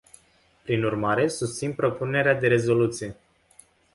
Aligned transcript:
Prin 0.63 0.83
urmare, 0.83 1.27
susțin 1.27 1.73
propunerea 1.73 2.33
de 2.33 2.47
rezoluție. 2.47 3.15